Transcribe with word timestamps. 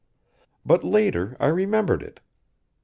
But 0.65 0.83
later, 0.83 1.37
I 1.39 1.45
remembered 1.49 2.01
it. 2.01 2.21